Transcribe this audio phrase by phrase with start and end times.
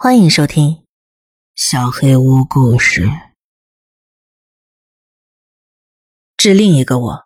[0.00, 0.70] 欢迎收听
[1.56, 3.06] 《小黑屋故事》。
[6.36, 7.24] 致另一个我，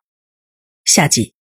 [0.83, 1.35] 下集。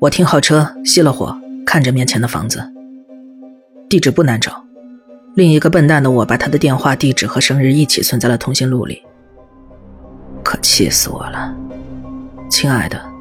[0.00, 2.72] 我停好车，熄了火，看着面前的房子，
[3.90, 4.64] 地址不难找。
[5.34, 9.04] 另一个笨蛋的我，把他的电话、地址和生日一起存在了通讯录里。
[10.42, 11.54] 可气死我了，
[12.48, 13.12] 亲爱的，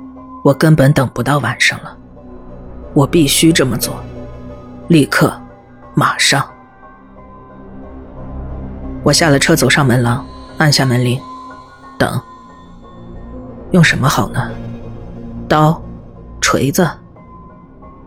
[0.45, 1.98] 我根本等不到晚上了。
[2.93, 3.95] 我必须这么做，
[4.87, 5.33] 立刻，
[5.93, 6.45] 马上。
[9.03, 10.25] 我下了车，走上门廊，
[10.57, 11.19] 按下门铃，
[11.97, 12.21] 等。
[13.71, 14.51] 用什么好呢？
[15.47, 15.81] 刀、
[16.41, 16.89] 锤子，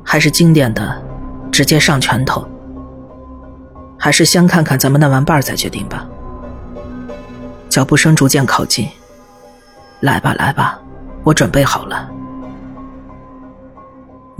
[0.05, 1.01] 还是经典的
[1.51, 2.47] 直接上拳头？
[3.99, 6.05] 还是先看看咱们那玩伴再决定吧。
[7.69, 8.89] 脚步声逐渐靠近，
[10.01, 10.79] 来吧，来吧，
[11.23, 12.11] 我准备好了。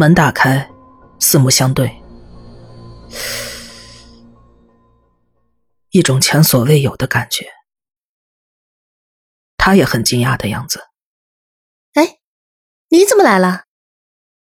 [0.03, 0.69] 门打开，
[1.21, 2.03] 四目相对，
[5.91, 7.49] 一种前所未有的感觉。
[9.57, 10.89] 他也很惊讶的样子。
[11.95, 12.19] 哎，
[12.89, 13.67] 你怎么来了？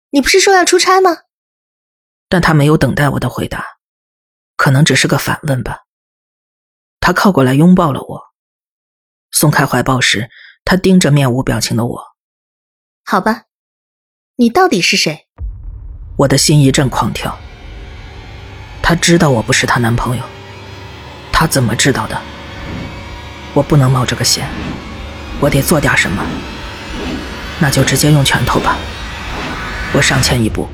[0.10, 1.20] 你不是说要出差吗？
[2.28, 3.66] 但他没有等待我的回答，
[4.58, 5.86] 可能只是个反问吧。
[7.00, 8.22] 他靠过来拥抱了我，
[9.32, 10.30] 松开怀抱时，
[10.66, 12.04] 他盯着面无表情的我。
[13.06, 13.46] 好吧，
[14.36, 15.25] 你到底是谁？
[16.18, 17.38] 我的心一阵狂跳。
[18.82, 20.24] 他知道我不是她男朋友，
[21.32, 22.22] 他怎么知道的？
[23.54, 24.48] 我不能冒这个险，
[25.40, 26.26] 我得做点什么。
[27.60, 28.78] 那就直接用拳头吧。
[29.94, 30.68] 我上前一步。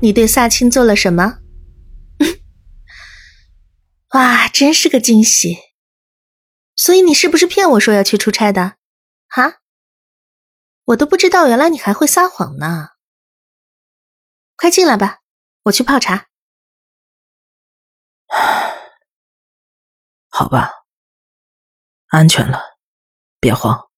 [0.00, 1.38] 你对萨青做了什么？
[4.12, 5.58] 哇，真是个惊喜。
[6.76, 8.74] 所以你是不是骗我说要去出差的？
[9.28, 9.56] 哈？
[10.84, 12.90] 我都不知道，原来你还会撒谎呢。
[14.60, 15.22] 快进来吧，
[15.62, 16.28] 我去泡茶。
[20.28, 20.70] 好吧，
[22.08, 22.76] 安全了，
[23.40, 23.88] 别慌。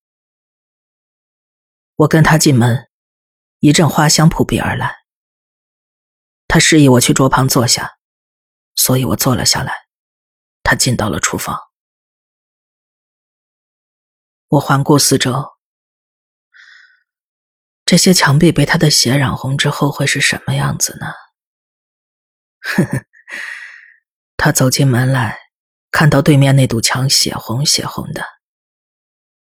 [1.96, 2.88] 我跟他进门，
[3.58, 4.98] 一阵花香扑鼻而来。
[6.46, 7.98] 他示意我去桌旁坐下，
[8.76, 9.88] 所以我坐了下来。
[10.62, 11.58] 他进到了厨房，
[14.46, 15.58] 我环顾四周。
[17.84, 21.06] 这些墙壁被他的血染红之后会是什么样子呢？
[22.62, 23.04] 呵呵，
[24.36, 25.38] 他走进门来，
[25.90, 28.24] 看到对面那堵墙血红血红的，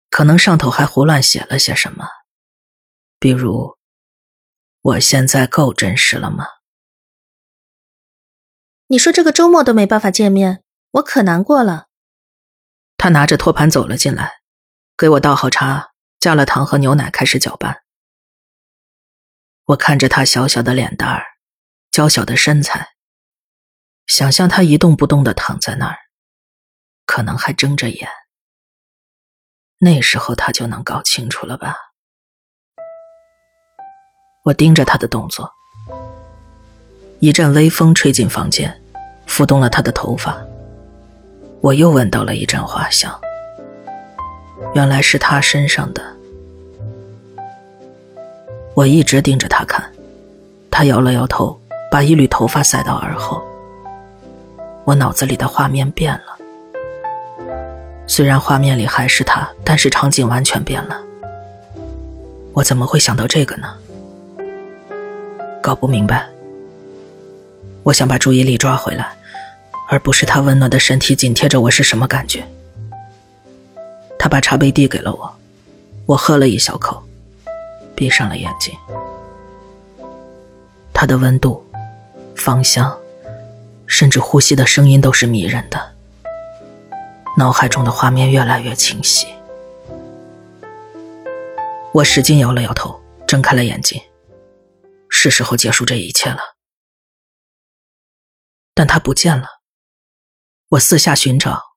[0.08, 2.08] 可能上头还胡乱写了些什么，
[3.18, 3.76] 比如
[4.80, 6.46] “我现在够真实了吗？”
[8.88, 11.86] 你说这个周末都没办法见面，我可难过了。
[12.96, 14.40] 他拿着托盘走了进来，
[14.96, 17.82] 给我倒好茶，加了糖和牛奶，开始搅拌。
[19.70, 21.24] 我看着他小小的脸蛋儿，
[21.92, 22.88] 娇小的身材，
[24.06, 25.96] 想象他一动不动的躺在那儿，
[27.06, 28.08] 可能还睁着眼。
[29.78, 31.76] 那时候他就能搞清楚了吧？
[34.44, 35.52] 我盯着他的动作，
[37.20, 38.82] 一阵微风吹进房间，
[39.28, 40.36] 拂动了他的头发，
[41.60, 43.20] 我又闻到了一阵花香，
[44.74, 46.19] 原来是他身上的。
[48.80, 49.84] 我一直盯着他看，
[50.70, 51.60] 他摇了摇头，
[51.90, 53.38] 把一缕头发塞到耳后。
[54.84, 56.38] 我脑子里的画面变了，
[58.06, 60.98] 虽然画面里还是他，但是场景完全变了。
[62.54, 63.74] 我怎么会想到这个呢？
[65.62, 66.26] 搞不明白。
[67.82, 69.12] 我想把注意力抓回来，
[69.90, 72.42] 而不是他温暖的身体紧贴着我是什么感觉。
[74.18, 75.30] 他把茶杯递给了我，
[76.06, 77.02] 我喝了一小口。
[78.00, 78.74] 闭上了眼睛，
[80.90, 81.62] 它的温度、
[82.34, 82.98] 芳香，
[83.86, 85.96] 甚至呼吸的声音都是迷人的。
[87.36, 89.26] 脑海中的画面越来越清晰。
[91.92, 94.00] 我使劲摇了摇头，睁开了眼睛，
[95.10, 96.40] 是时候结束这一切了。
[98.72, 99.60] 但他不见了。
[100.70, 101.74] 我四下寻找，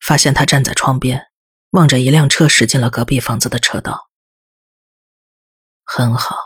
[0.00, 1.26] 发现他站在窗边，
[1.72, 4.05] 望着一辆车驶进了隔壁房子的车道。
[5.88, 6.36] 很好，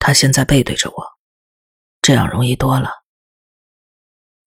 [0.00, 1.04] 他现在背对着我，
[2.02, 3.04] 这样容易多了。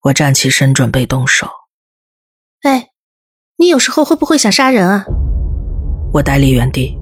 [0.02, 1.50] 我站起身准备动手。
[2.64, 2.92] 哎，
[3.56, 5.06] 你有时候会不会想杀人啊？
[6.14, 6.98] 我呆立原地。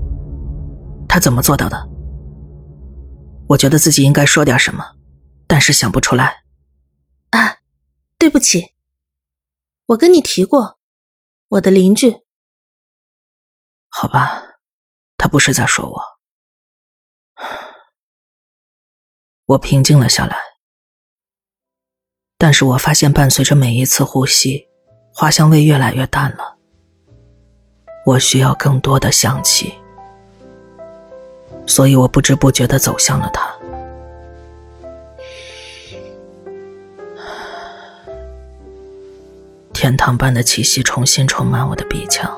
[1.09, 1.89] 他怎么做到的？
[3.49, 4.95] 我觉得自己应该说点什么，
[5.47, 6.43] 但是想不出来。
[7.31, 7.57] 啊，
[8.19, 8.75] 对不起，
[9.87, 10.77] 我跟你提过，
[11.47, 12.21] 我的邻居。
[13.89, 14.59] 好吧，
[15.17, 16.14] 他不是在说我。
[19.47, 20.35] 我平静了下来，
[22.39, 24.65] 但是我发现伴随着每一次呼吸，
[25.13, 26.55] 花香味越来越淡了。
[28.07, 29.75] 我需要更多的香气，
[31.67, 33.55] 所以我不知不觉的走向了他。
[39.73, 42.35] 天堂般的气息重新充满我的鼻腔。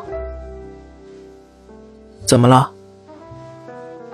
[2.25, 2.69] 怎么了？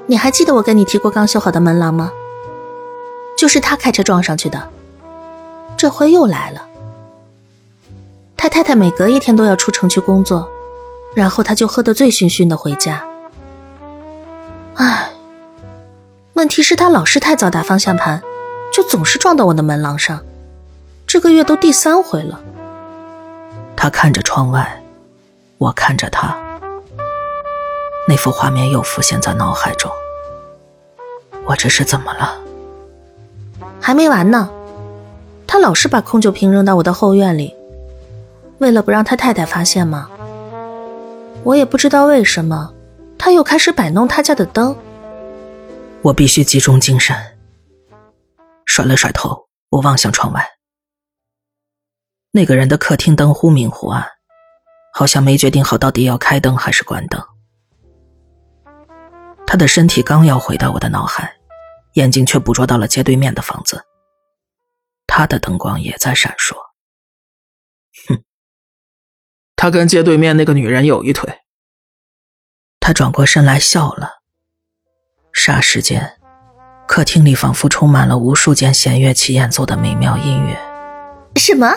[0.06, 2.12] 你还记得我跟你提过刚修好的门廊吗？
[3.44, 4.70] 就是他开车撞上去的，
[5.76, 6.66] 这回又来了。
[8.38, 10.50] 他太太每隔一天都要出城去工作，
[11.14, 13.06] 然后他就喝得醉醺醺的回家。
[14.76, 15.10] 唉，
[16.36, 18.24] 问题是，他老是太早打方向盘，
[18.72, 20.24] 就总是撞到我的门廊上，
[21.06, 22.40] 这个月都第三回了。
[23.76, 24.82] 他看着窗外，
[25.58, 26.34] 我看着他。
[28.08, 29.92] 那幅画面又浮现在脑海中。
[31.44, 32.40] 我这是怎么了？
[33.86, 34.50] 还没完呢，
[35.46, 37.54] 他老是把空酒瓶扔到我的后院里，
[38.60, 40.10] 为了不让他太太发现吗？
[41.44, 42.74] 我也不知道为什么，
[43.18, 44.74] 他又开始摆弄他家的灯。
[46.02, 47.14] 我必须集中精神。
[48.66, 50.42] 甩了甩头，我望向窗外。
[52.32, 54.08] 那个人的客厅灯忽明忽暗，
[54.94, 57.22] 好像没决定好到底要开灯还是关灯。
[59.46, 61.36] 他的身体刚要回到我的脑海，
[61.94, 63.84] 眼睛却捕捉到了街对面的房子。
[65.08, 66.56] 他的灯光也在闪烁。
[68.08, 68.24] 哼，
[69.56, 71.42] 他跟街对面那个女人有一腿。
[72.80, 74.22] 他转过身来笑了。
[75.34, 76.20] 霎时间，
[76.88, 80.60] 客厅里仿佛充满了无数件弦乐器演奏的美妙音乐。
[81.36, 81.72] 什么？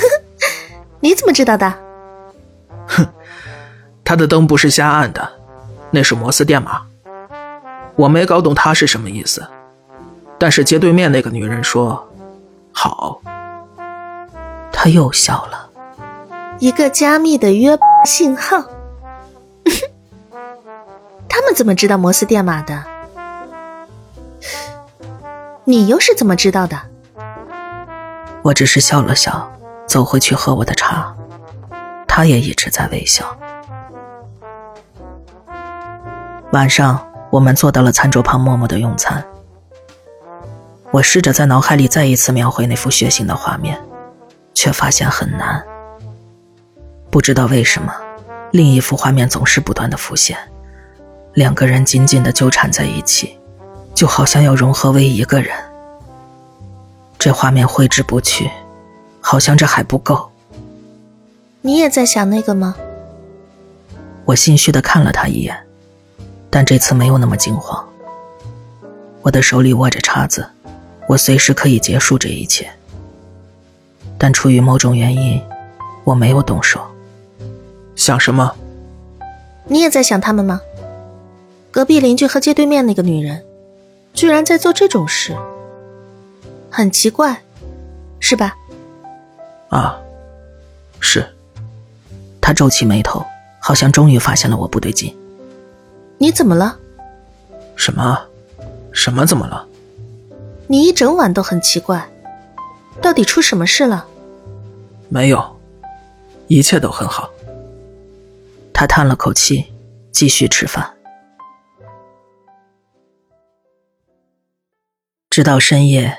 [1.00, 1.70] 你怎么知道的？
[2.86, 3.06] 哼，
[4.04, 5.40] 他的灯不是瞎按的。
[5.90, 6.86] 那是摩斯电码，
[7.96, 9.46] 我没搞懂他是什么意思，
[10.38, 12.06] 但是街对面那个女人说
[12.72, 13.20] ：“好。”
[14.70, 15.70] 他又笑了。
[16.58, 18.62] 一个加密的约 信号。
[21.28, 22.84] 他们怎么知道摩斯电码的？
[25.64, 26.78] 你又是怎么知道的？
[28.42, 29.50] 我只是笑了笑，
[29.86, 31.14] 走回去喝我的茶。
[32.06, 33.24] 他也一直在微笑。
[36.52, 37.04] 晚上，
[37.36, 39.22] 我们坐到了餐桌旁，默默的用餐。
[40.90, 43.78] 我试着在脑海里再一次描绘那幅血腥的画面，
[44.54, 45.62] 却发现很难。
[47.10, 47.92] 不知道为什么，
[48.52, 50.38] 另一幅画面总是不断的浮现，
[51.34, 53.36] 两个人紧紧的纠缠在一起，
[53.94, 55.54] 就好像要融合为一个人。
[57.18, 58.50] 这画面挥之不去，
[59.20, 60.30] 好像这还不够。
[61.60, 62.74] 你也在想那个吗？
[64.24, 65.65] 我心虚的看了他一眼。
[66.56, 67.86] 但这次没有那么惊慌。
[69.20, 70.48] 我的手里握着叉子，
[71.06, 72.66] 我随时可以结束这一切。
[74.16, 75.38] 但出于某种原因，
[76.02, 76.80] 我没有动手。
[77.94, 78.56] 想什么？
[79.66, 80.62] 你也在想他们吗？
[81.70, 83.44] 隔壁邻居和街对面那个女人，
[84.14, 85.36] 居然在做这种事，
[86.70, 87.42] 很奇怪，
[88.18, 88.56] 是吧？
[89.68, 89.98] 啊，
[91.00, 91.22] 是。
[92.40, 93.22] 他皱起眉头，
[93.60, 95.14] 好像终于发现了我不对劲。
[96.18, 96.78] 你怎么了？
[97.76, 98.26] 什么？
[98.92, 99.68] 什么怎么了？
[100.66, 102.08] 你一整晚都很奇怪，
[103.02, 104.08] 到底出什么事了？
[105.08, 105.60] 没有，
[106.48, 107.30] 一切都很好。
[108.72, 109.72] 他叹了口气，
[110.10, 110.96] 继续吃饭。
[115.28, 116.16] 直到深夜，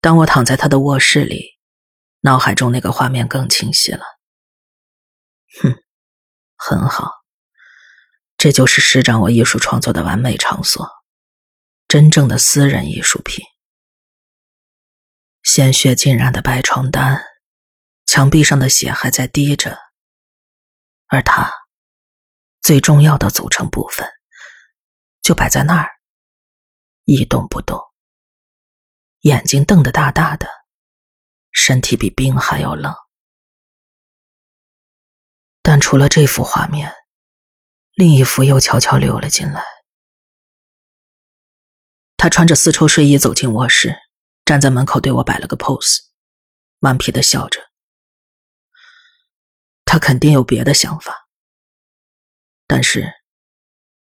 [0.00, 1.58] 当我躺在他的卧室里，
[2.20, 4.02] 脑海中那个画面更清晰了。
[5.60, 5.74] 哼，
[6.56, 7.15] 很好。
[8.46, 10.88] 这就是施展我艺术创作的完美场所，
[11.88, 13.44] 真正的私人艺术品。
[15.42, 17.24] 鲜血浸染的白床单，
[18.04, 19.76] 墙壁上的血还在滴着，
[21.08, 21.52] 而它
[22.62, 24.08] 最重要的组成部分
[25.22, 25.90] 就摆在那儿，
[27.02, 27.80] 一动不动，
[29.22, 30.46] 眼睛瞪得大大的，
[31.50, 32.94] 身体比冰还要冷。
[35.62, 36.94] 但除了这幅画面。
[37.96, 39.64] 另一幅又悄悄溜了进来。
[42.18, 43.96] 他穿着丝绸睡衣走进卧室，
[44.44, 46.00] 站在门口对我摆了个 pose，
[46.80, 47.58] 顽皮的笑着。
[49.86, 51.26] 他肯定有别的想法，
[52.66, 53.10] 但是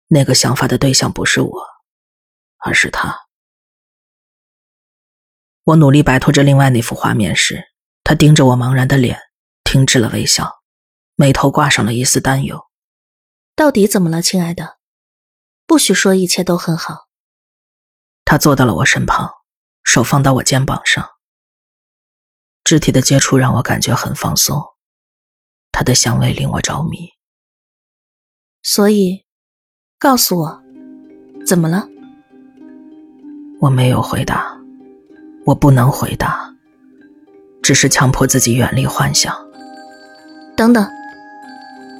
[0.08, 1.62] 那个想法的对象不是我，
[2.60, 3.14] 而是他。
[5.64, 7.62] 我努力摆脱着另外那幅画面时，
[8.02, 9.20] 他盯着我茫然的脸，
[9.64, 10.62] 停止了微笑，
[11.14, 12.71] 眉头挂上了一丝担忧。
[13.62, 14.78] 到底怎么了，亲爱的？
[15.68, 17.06] 不许说一切都很好。
[18.24, 19.30] 他坐到了我身旁，
[19.84, 21.10] 手放到我肩膀上。
[22.64, 24.60] 肢体的接触让我感觉很放松，
[25.70, 27.10] 他的香味令我着迷。
[28.64, 29.26] 所以，
[29.96, 30.62] 告诉我，
[31.46, 31.86] 怎么了？
[33.60, 34.60] 我没有回答，
[35.46, 36.52] 我不能回答，
[37.62, 39.32] 只是强迫自己远离幻想。
[40.56, 40.84] 等等，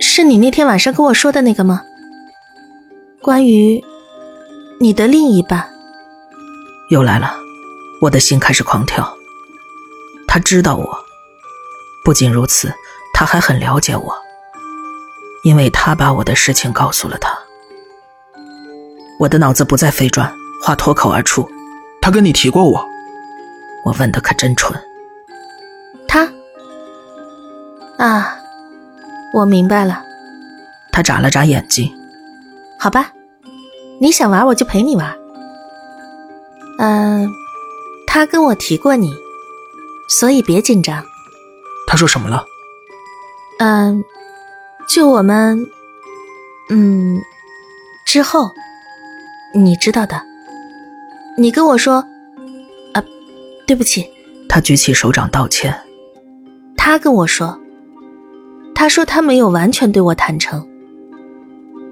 [0.02, 1.82] 是你那天晚上跟我说的那个吗？
[3.22, 3.82] 关于
[4.80, 5.70] 你的另一半？
[6.90, 7.36] 又来了，
[8.02, 9.16] 我的心开始狂跳。
[10.26, 10.98] 他知道我，
[12.04, 12.74] 不仅如此，
[13.14, 14.12] 他还很了解我，
[15.44, 17.38] 因为他把我的事情告诉了他。
[19.20, 20.34] 我的脑子不再飞转。
[20.64, 21.48] 话脱口而出，
[22.00, 22.84] 他跟你提过我？
[23.84, 24.80] 我问的可真蠢。
[26.06, 26.28] 他
[27.98, 28.38] 啊，
[29.32, 30.04] 我明白了。
[30.90, 31.90] 他眨了眨眼睛。
[32.78, 33.12] 好吧，
[34.00, 35.16] 你想玩我就陪你玩。
[36.78, 37.28] 嗯，
[38.06, 39.14] 他跟我提过你，
[40.08, 41.04] 所以别紧张。
[41.86, 42.44] 他说什么了？
[43.58, 44.02] 嗯，
[44.88, 45.64] 就我们，
[46.70, 47.20] 嗯，
[48.04, 48.50] 之后，
[49.54, 50.20] 你知道的。
[51.38, 52.04] 你跟我说，
[52.94, 53.02] 啊，
[53.66, 54.10] 对不起。
[54.48, 55.74] 他举起手掌道歉。
[56.76, 57.58] 他跟我说，
[58.82, 60.66] 他说他没有完全对我坦诚，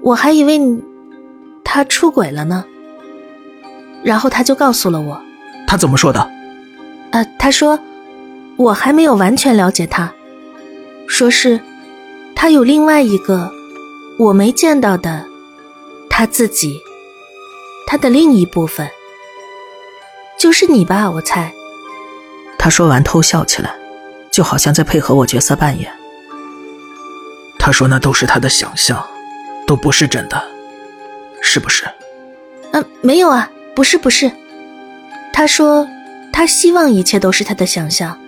[0.03, 0.83] 我还以为你
[1.63, 2.65] 他出轨了呢。
[4.03, 5.21] 然后他就告诉了我。
[5.65, 6.29] 他怎么说的？
[7.11, 7.79] 呃，他说
[8.57, 10.13] 我还没有完全了解他，
[11.07, 11.61] 说是
[12.35, 13.49] 他有另外一个
[14.19, 15.25] 我没见到的
[16.09, 16.77] 他自己，
[17.87, 18.85] 他的另一部分。
[20.37, 21.53] 就是你吧，我猜。
[22.59, 23.73] 他说完偷笑起来，
[24.29, 25.89] 就好像在配合我角色扮演。
[27.63, 29.07] 他说那都是他的想象，
[29.67, 30.43] 都不是真的，
[31.43, 31.87] 是不是？
[32.71, 34.31] 嗯，没有啊，不是不是。
[35.31, 35.87] 他说
[36.33, 38.19] 他希望一切都是他的想象，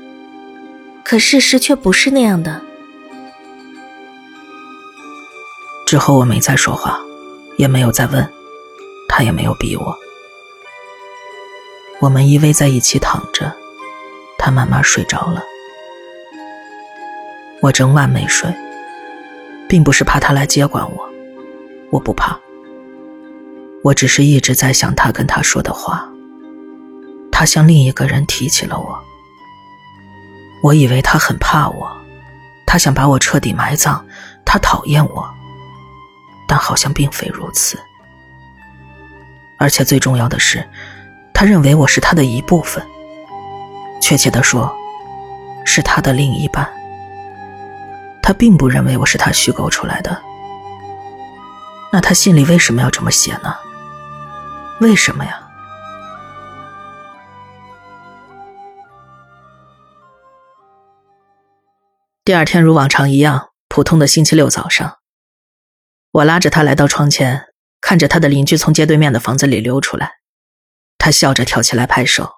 [1.03, 2.61] 可事实却不是那样的。
[5.87, 6.99] 之后我没再说话，
[7.57, 8.31] 也没有再问，
[9.09, 9.97] 他也没有逼我。
[11.99, 13.51] 我们依偎在一起躺着，
[14.37, 15.43] 他慢慢睡着了。
[17.61, 18.53] 我整晚没睡，
[19.73, 21.09] 并不是怕他来接管我，
[21.89, 22.39] 我不怕。
[23.83, 26.07] 我只是一直在想他跟他说的话。
[27.31, 29.03] 他向另一个人提起了我，
[30.61, 31.91] 我以为他很怕我，
[32.67, 33.99] 他想把我彻底埋葬，
[34.45, 35.27] 他讨厌我，
[36.47, 37.75] 但好像并非如此。
[39.57, 40.63] 而且最重要的是。
[41.33, 42.85] 他认为我是他的一部分，
[43.99, 44.71] 确切的说，
[45.65, 46.71] 是他的另一半。
[48.23, 50.23] 他并不认为我是他虚构出来的。
[51.91, 53.53] 那他信里为什么要这么写呢？
[54.79, 55.49] 为什么呀？
[62.23, 64.99] 第二天如往常一样，普通的星期六早上，
[66.11, 67.47] 我拉着他来到窗前，
[67.81, 70.19] 看着他的邻居从街对面的房子里溜出来。
[70.97, 72.31] 他笑着跳起来拍手。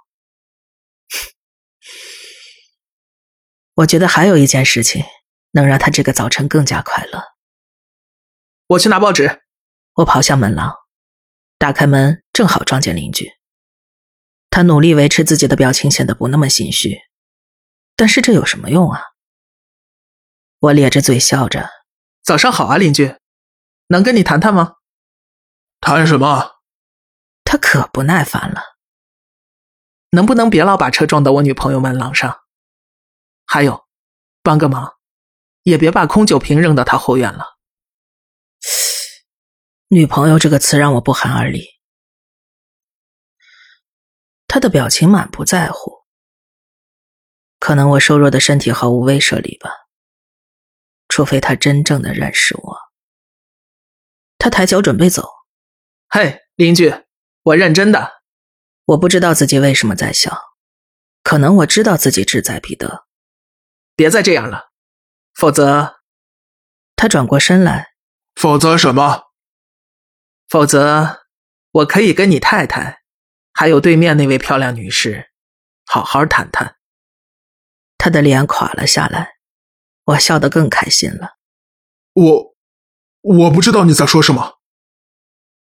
[3.76, 5.04] 我觉得还有一件事情
[5.56, 7.24] 能让他这个早晨更加快乐。
[8.68, 9.42] 我去拿报纸。
[9.94, 10.76] 我跑向门廊，
[11.58, 13.32] 打开门正好撞见邻居。
[14.50, 17.00] 他努力维持自己的表情，显得不那么心虚。
[17.96, 19.02] 但是这有什么用啊？
[20.60, 21.70] 我咧着嘴笑着
[22.22, 23.16] ：“早上好啊，邻居，
[23.88, 24.76] 能跟你谈谈吗？
[25.80, 26.56] 谈什么？”
[27.46, 28.62] 他可不耐烦了，
[30.10, 32.42] 能不能别老把车撞到我女朋友门廊上？
[33.46, 33.86] 还有，
[34.44, 34.96] 帮个忙，
[35.66, 37.58] 也别把空酒瓶扔到他后院了。
[39.90, 41.68] 女朋友这个词让我不寒而栗。
[44.48, 46.04] 他的表情满不在乎，
[47.60, 49.72] 可能我瘦弱的身体毫无威慑力吧。
[51.10, 52.78] 除非他真正的认识我。
[54.38, 55.28] 他抬脚准备走，
[56.10, 56.94] 嘿，邻居。
[57.42, 58.22] 我认真的，
[58.86, 60.40] 我不知道自己为什么在笑，
[61.24, 63.08] 可能我知道自己志在必得。
[63.96, 64.72] 别再这样了，
[65.36, 65.96] 否则……
[66.96, 67.90] 他转过身来，
[68.36, 69.26] 否则什么？
[70.48, 71.26] 否则，
[71.72, 73.02] 我可以跟你太太，
[73.54, 75.32] 还有对面那位漂亮女士，
[75.86, 76.78] 好好谈谈。
[77.98, 79.36] 他的脸垮了下来，
[80.06, 81.36] 我笑得更开心了。
[82.14, 82.56] 我，
[83.22, 84.60] 我不知道你在说什么。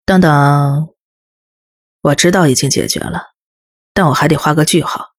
[0.05, 0.95] 等等。
[2.03, 3.35] 我知道已经解决了，
[3.93, 5.15] 但我还得画个句号。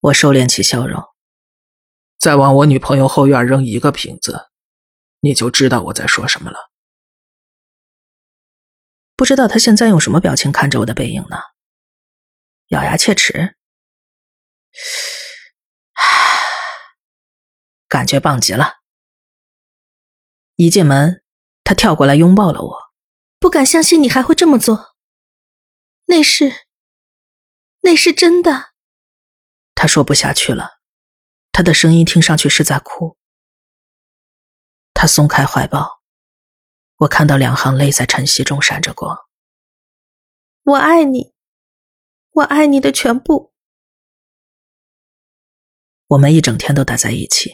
[0.00, 1.02] 我收敛起笑容，
[2.22, 4.48] 再往我女朋友后院扔一个瓶子，
[5.18, 6.70] 你就知道我在说什么了。
[9.16, 11.36] 不知道他现在用什么表情看着我的背影呢？
[12.68, 13.56] 咬牙切齿？
[17.88, 18.74] 感觉棒极了。
[20.54, 21.24] 一进门，
[21.64, 22.78] 他跳过来拥抱了我。
[23.40, 24.94] 不敢相信你还会这么做。
[26.04, 26.66] 那是，
[27.80, 28.74] 那是真的。
[29.74, 30.78] 他说不下去了，
[31.52, 33.18] 他的声音听上去是在哭。
[34.94, 36.00] 他松开怀抱，
[36.96, 39.16] 我看到两行泪在晨曦中闪着光。
[40.64, 41.34] 我爱你，
[42.30, 43.52] 我爱你的全部。
[46.06, 47.52] 我们一整天都待在一起，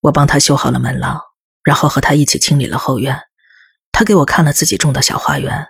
[0.00, 1.20] 我帮他修好了门廊，
[1.62, 3.20] 然后和他一起清理了后院。
[3.92, 5.68] 他给我看了自己种的小花园，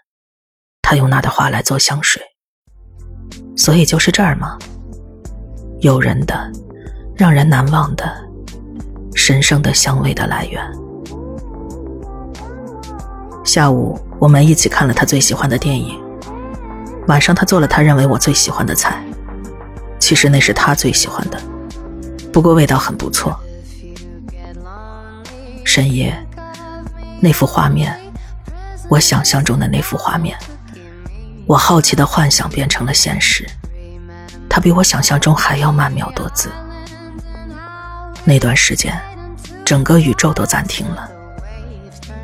[0.81, 2.23] 他用那的花来做香水。
[3.57, 4.59] 所以就是这儿吗？
[5.81, 6.53] 诱人的、
[7.21, 8.11] 让人难忘的、
[9.15, 10.65] 神圣的香味的来源。
[13.45, 16.00] 下午我们一起看了他最喜欢的电影，
[17.09, 19.05] 晚上他做了他认为我最喜欢的菜，
[19.99, 21.39] 其实那是他最喜欢的，
[22.33, 23.39] 不过味道很不错。
[25.62, 26.17] 深夜，
[27.21, 27.95] 那幅画面，
[28.89, 30.35] 我想象中的那幅画面，
[31.47, 33.47] 我好奇的幻想变成了现实。
[34.49, 36.49] 它比我想象中还要曼妙多姿。
[38.25, 38.99] 那段时间，
[39.65, 41.09] 整个宇宙都暂停了，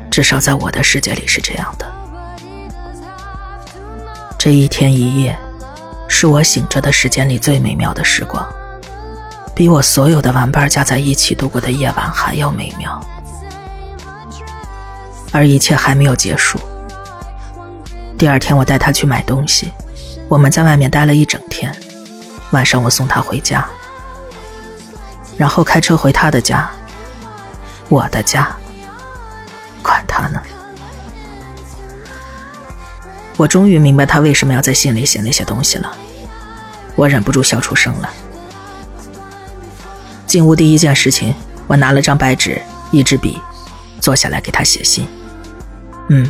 [0.09, 1.85] 至少在我的世界里是这样的。
[4.37, 5.37] 这一天一夜，
[6.07, 8.47] 是我醒着的时间里最美妙的时光，
[9.55, 13.01] 比我所有的玩伴加在一起度过的夜晚还要美妙。
[15.33, 16.59] 而一切还没有结束。
[18.17, 19.71] 第二天，我带他去买东西，
[20.29, 21.75] 我们在外面待了一整天。
[22.51, 23.67] 晚上我送他回家，
[25.37, 26.69] 然后开车回他的家，
[27.89, 28.55] 我的家，
[29.83, 30.41] 管他呢。
[33.37, 35.95] 我终于明白他为什么要在信里写那些东西了，
[36.95, 38.09] 我忍不住笑出声了。
[40.25, 41.35] 进屋第一件事情，
[41.67, 43.39] 我拿了张白纸，一支笔，
[44.01, 45.07] 坐下来给他写信。
[46.09, 46.27] 嗯，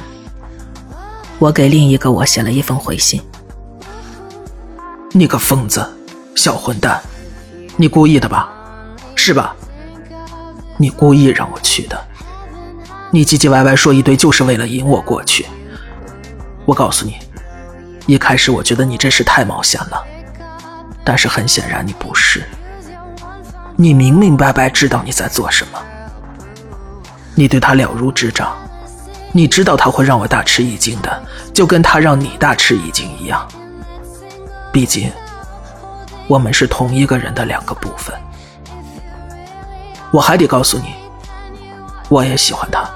[1.40, 3.22] 我给另一个我写了一封回信。
[5.14, 5.84] 你个疯子！
[6.36, 7.02] 小混蛋，
[7.78, 8.52] 你故意的吧？
[9.28, 9.54] 是吧？
[10.78, 12.02] 你故意让我去的。
[13.12, 15.46] 你唧唧歪歪说一堆，就是为了引我过去。
[16.66, 17.18] 我告诉你，
[18.06, 20.02] 一开始我觉得你真是太冒险了，
[21.04, 22.42] 但是很显然你不是。
[23.76, 25.80] 你明明白白知道你在做什么，
[27.36, 28.56] 你对他了如指掌，
[29.34, 31.22] 你知道他会让我大吃一惊的，
[31.54, 33.46] 就跟他让你大吃一惊一样。
[34.72, 35.12] 毕竟。
[36.30, 38.14] 我们是同一个人的两个部分，
[40.12, 40.96] 我还得告诉你，
[42.10, 42.90] 我也喜欢他。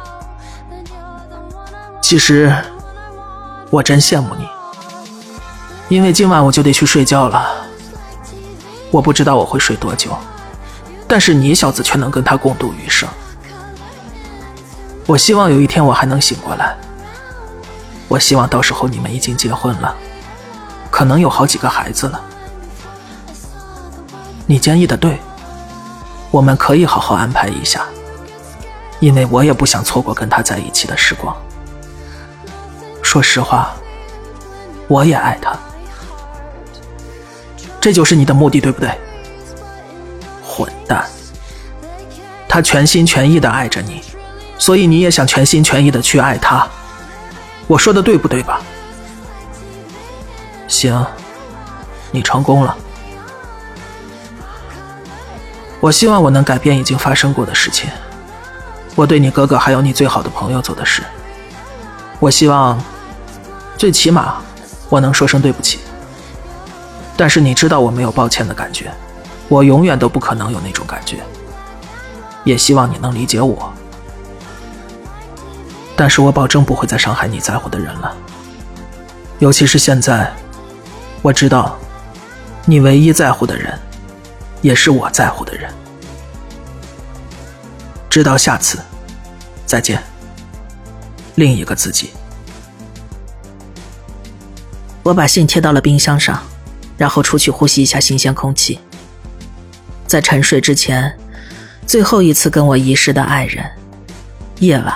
[2.02, 2.54] 其实，
[3.70, 4.48] 我真羡慕你，
[5.90, 7.46] 因为今晚我就得去睡觉了。
[8.90, 10.18] 我不知道我会睡多久，
[11.08, 13.08] 但是你小子却能跟他共度余生。
[15.06, 16.76] 我希望有一天我还能醒过来。
[18.08, 19.96] 我希望到时候你们已经结婚了，
[20.90, 22.22] 可能有好几个孩子了。
[24.46, 25.22] 你建议的对，
[26.32, 27.86] 我们可以好好安排一下，
[29.02, 31.36] 因为我也不想错过跟他在一起的时光。
[33.04, 33.74] 说实话，
[34.88, 35.54] 我也爱他，
[37.82, 38.90] 这就是你的目的，对不对？
[40.42, 41.06] 混蛋！
[42.48, 44.02] 他全心全意的爱着你，
[44.58, 46.66] 所以你也想全心全意的去爱他。
[47.68, 48.62] 我说的对不对吧？
[50.68, 51.06] 行，
[52.12, 52.78] 你成功了。
[55.82, 57.90] 我希望我能改变已经发生过的事情，
[58.96, 61.02] 我对你哥哥还有你最好的朋友做的事。
[62.20, 62.80] 我希望，
[63.78, 64.36] 最起码
[64.90, 65.80] 我能说声对不起。
[67.18, 68.92] 但是你知道我没有抱歉的感觉，
[69.48, 71.18] 我永远都不可能有那种感觉。
[72.44, 73.74] 也希望你能理解我，
[75.96, 78.16] 但是我保证不会再伤害你在乎的人了。
[79.40, 80.32] 尤其是现在，
[81.24, 81.76] 我知道，
[82.66, 83.80] 你唯一在乎的人。
[84.62, 85.72] 也是我在乎的人。
[88.10, 88.80] 直到下次，
[89.66, 90.02] 再见。
[91.36, 92.12] 另一个自己。
[95.04, 96.44] 我把信贴到了冰箱上，
[96.98, 98.80] 然后出去呼吸一下新鲜空气。
[100.06, 101.18] 在沉睡之前，
[101.88, 103.66] 最后一次跟我遗失的爱人，
[104.60, 104.94] 夜晚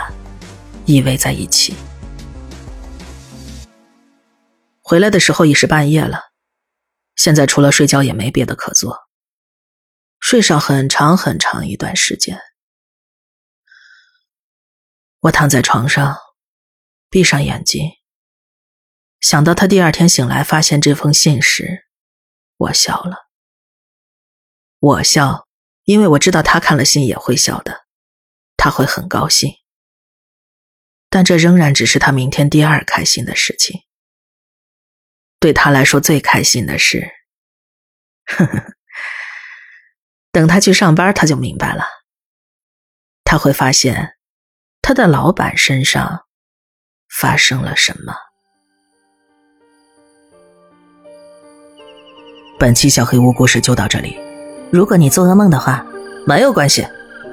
[0.85, 1.73] 依偎在一起。
[4.81, 6.19] 回来的时候已是半夜了，
[7.15, 9.04] 现在除了睡觉也没别的可做。
[10.27, 12.41] 睡上很长很长一段时间，
[15.19, 16.17] 我躺在床上，
[17.11, 17.91] 闭上眼睛，
[19.19, 21.85] 想到他第二天醒来发现这封信时，
[22.57, 23.29] 我笑了。
[24.79, 25.47] 我笑，
[25.83, 27.85] 因为我知道他看了信也会笑的，
[28.57, 29.53] 他会很高兴。
[31.07, 33.81] 但这仍然只是他明天第二开心的事情。
[35.39, 37.11] 对他来说，最开心的是，
[38.25, 38.74] 呵呵，
[40.35, 41.85] 等他去上班，他就明白了。
[43.23, 44.15] 他会发现，
[44.81, 46.25] 他的老板身上
[47.07, 48.13] 发生了什么。
[52.59, 54.19] 本期小黑屋故事就到这里。
[54.73, 55.85] 如果你做噩梦的话，
[56.27, 56.85] 没有关系，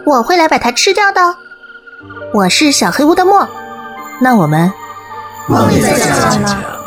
[0.06, 1.20] 我会来把它吃掉的。
[2.32, 3.48] 我是小黑屋的墨，
[4.20, 4.72] 那我们
[5.48, 6.81] 梦里再见了。